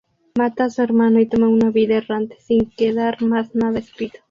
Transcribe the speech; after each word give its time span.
Mata 0.35 0.63
a 0.63 0.69
su 0.71 0.81
hermano 0.81 1.19
y 1.19 1.27
toma 1.27 1.47
una 1.47 1.69
vida 1.69 1.95
errante, 1.97 2.35
sin 2.39 2.71
quedar 2.71 3.21
más 3.21 3.53
nada 3.53 3.77
escrito. 3.77 4.17